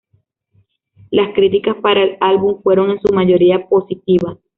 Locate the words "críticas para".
1.35-2.01